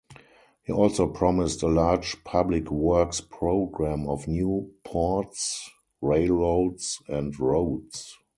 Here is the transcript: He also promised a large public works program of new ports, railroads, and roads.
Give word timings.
He 0.63 0.73
also 0.73 1.05
promised 1.07 1.61
a 1.61 1.67
large 1.67 2.23
public 2.23 2.71
works 2.71 3.21
program 3.21 4.07
of 4.07 4.27
new 4.27 4.73
ports, 4.83 5.69
railroads, 6.01 6.97
and 7.07 7.39
roads. 7.39 8.17